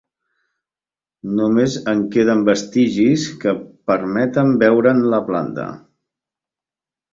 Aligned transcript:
Només 1.39 1.75
en 1.93 2.01
queden 2.15 2.41
vestigis 2.47 3.27
que 3.45 3.55
permeten 3.93 4.53
veure'n 4.67 5.05
la 5.15 5.23
planta. 5.31 5.71